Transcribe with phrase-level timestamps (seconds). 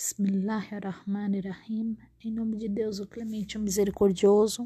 [0.00, 1.94] Bismillahirrahmanirrahim.
[2.24, 4.64] Em nome de Deus, o clemente, o misericordioso.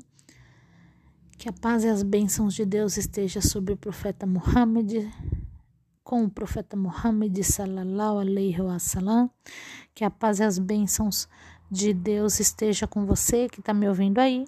[1.37, 4.93] Que a paz e as bênçãos de Deus esteja sobre o profeta Muhammad,
[6.05, 9.29] com o profeta Muhammad sallallahu alaihi wasallam.
[9.93, 11.29] Que a paz e as bênçãos
[11.69, 14.45] de Deus esteja com você que está me ouvindo aí.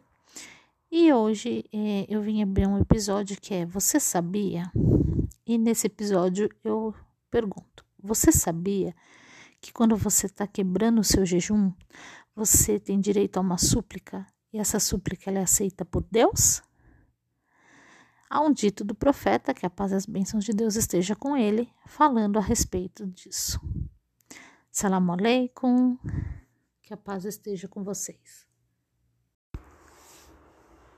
[0.89, 4.71] E hoje é, eu vim abrir um episódio que é Você sabia?
[5.45, 6.95] E nesse episódio eu
[7.29, 8.95] pergunto: Você sabia?
[9.67, 11.73] Que quando você está quebrando o seu jejum,
[12.37, 16.63] você tem direito a uma súplica e essa súplica é aceita por Deus?
[18.31, 21.37] Há um dito do profeta, que a paz e as bênçãos de Deus esteja com
[21.37, 23.61] ele, falando a respeito disso.
[24.71, 25.99] Salam aleikum,
[26.81, 28.47] que a paz esteja com vocês.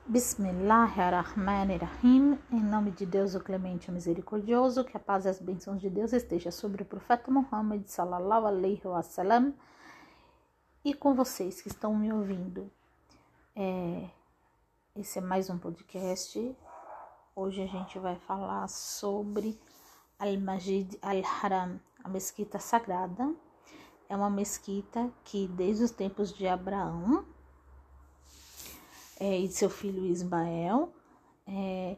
[0.09, 2.37] Bismillahirrahmanirrahim.
[2.51, 5.87] Em nome de Deus, o clemente e misericordioso, que a paz e as bênçãos de
[5.87, 9.53] Deus esteja sobre o profeta Muhammad sallallahu alaihi wasallam
[10.83, 12.71] e com vocês que estão me ouvindo.
[13.55, 14.09] É,
[14.95, 16.57] esse é mais um podcast.
[17.35, 19.61] Hoje a gente vai falar sobre
[20.17, 23.31] Al-Majid Al-Haram, a mesquita sagrada.
[24.09, 27.23] É uma mesquita que desde os tempos de Abraão
[29.19, 30.93] é, e de seu filho Ismael.
[31.47, 31.97] É,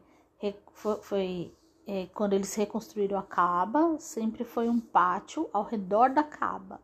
[1.01, 1.53] foi,
[1.85, 6.79] é, quando eles reconstruíram a Caba, sempre foi um pátio ao redor da Caba,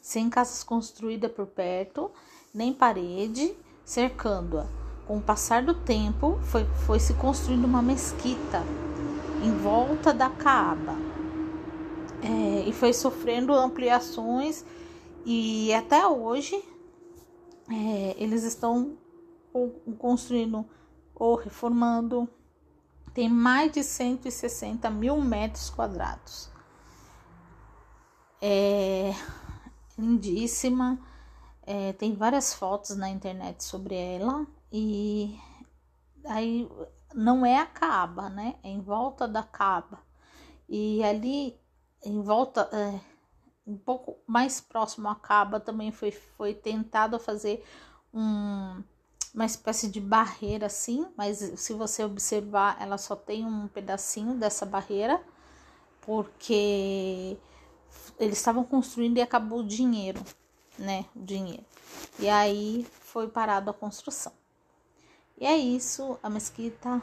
[0.00, 2.10] sem casas construídas por perto,
[2.52, 4.66] nem parede cercando-a.
[5.06, 8.62] Com o passar do tempo, foi, foi se construindo uma mesquita
[9.42, 10.96] em volta da Caba
[12.22, 14.64] é, e foi sofrendo ampliações
[15.26, 16.56] e até hoje
[17.70, 18.96] é, eles estão
[19.98, 20.66] construindo
[21.14, 22.28] ou reformando,
[23.12, 26.50] tem mais de 160 mil metros quadrados.
[28.42, 29.12] É
[29.96, 30.98] lindíssima,
[31.62, 35.38] é, tem várias fotos na internet sobre ela e
[36.26, 36.68] aí
[37.14, 38.56] não é a Caba, né?
[38.62, 40.00] É em volta da Caba
[40.68, 41.58] e ali
[42.04, 43.00] em volta é,
[43.66, 47.64] um pouco mais próximo à Caba também foi foi tentado fazer
[48.12, 48.82] um
[49.34, 54.64] uma espécie de barreira assim, mas se você observar, ela só tem um pedacinho dessa
[54.64, 55.20] barreira,
[56.02, 57.36] porque
[58.18, 60.22] eles estavam construindo e acabou o dinheiro,
[60.78, 61.04] né?
[61.16, 61.64] O dinheiro.
[62.18, 64.32] E aí foi parado a construção.
[65.36, 67.02] E é isso, a mesquita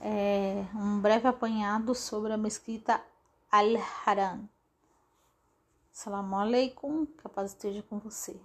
[0.00, 3.00] é um breve apanhado sobre a mesquita
[3.52, 4.48] Al-Haram.
[5.92, 8.38] Salam alaikum, que a paz esteja com você.